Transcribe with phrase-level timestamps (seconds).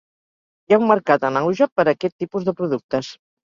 [0.69, 3.17] Hi ha un mercat en auge per a aquest tipus de productes.